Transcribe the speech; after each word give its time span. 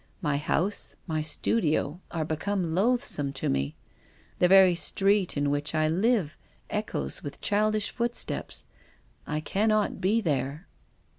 My 0.19 0.37
house, 0.37 0.95
my 1.05 1.21
studio 1.21 2.01
are 2.09 2.25
become 2.25 2.73
loathsome 2.73 3.33
to 3.33 3.49
me. 3.49 3.75
The 4.39 4.47
very 4.47 4.73
street 4.73 5.37
in 5.37 5.51
which 5.51 5.75
I 5.75 5.87
live 5.87 6.37
echoes 6.71 7.21
with 7.21 7.39
childish 7.39 7.91
footsteps. 7.91 8.65
I 9.27 9.41
cannot 9.41 10.01
be 10.01 10.19
there." 10.19 10.65